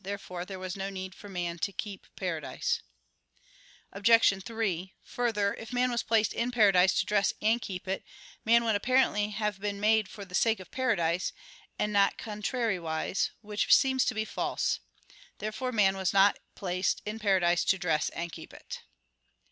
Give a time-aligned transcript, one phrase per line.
[0.00, 2.82] Therefore there was no need for man to keep paradise.
[3.92, 4.42] Obj.
[4.42, 8.02] 3: Further, if man was placed in paradise to dress and keep it,
[8.44, 11.32] man would apparently have been made for the sake of paradise,
[11.78, 14.80] and not contrariwise; which seems to be false.
[15.38, 18.80] Therefore man was not place in paradise to dress and keep it.